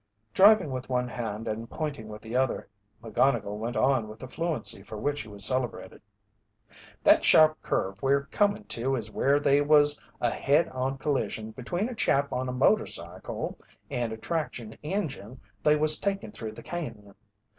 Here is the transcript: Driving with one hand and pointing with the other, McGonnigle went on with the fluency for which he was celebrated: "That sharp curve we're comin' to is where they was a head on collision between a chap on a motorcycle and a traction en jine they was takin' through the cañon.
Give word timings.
Driving 0.33 0.71
with 0.71 0.89
one 0.89 1.07
hand 1.07 1.47
and 1.47 1.69
pointing 1.69 2.07
with 2.07 2.23
the 2.23 2.35
other, 2.35 2.67
McGonnigle 3.03 3.55
went 3.57 3.75
on 3.77 4.07
with 4.07 4.17
the 4.17 4.27
fluency 4.27 4.81
for 4.81 4.97
which 4.97 5.21
he 5.21 5.27
was 5.27 5.45
celebrated: 5.45 6.01
"That 7.03 7.23
sharp 7.23 7.61
curve 7.61 8.01
we're 8.01 8.23
comin' 8.25 8.63
to 8.69 8.95
is 8.95 9.11
where 9.11 9.39
they 9.39 9.61
was 9.61 10.01
a 10.19 10.31
head 10.31 10.69
on 10.69 10.97
collision 10.97 11.51
between 11.51 11.87
a 11.87 11.93
chap 11.93 12.33
on 12.33 12.49
a 12.49 12.51
motorcycle 12.51 13.59
and 13.91 14.11
a 14.11 14.17
traction 14.17 14.75
en 14.83 15.07
jine 15.07 15.39
they 15.61 15.75
was 15.75 15.99
takin' 15.99 16.31
through 16.31 16.53
the 16.53 16.63
cañon. 16.63 17.13